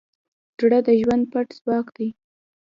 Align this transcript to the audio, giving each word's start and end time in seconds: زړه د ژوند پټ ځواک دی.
زړه 0.59 0.79
د 0.87 0.89
ژوند 1.01 1.23
پټ 1.31 1.47
ځواک 1.59 1.87
دی. 1.97 2.09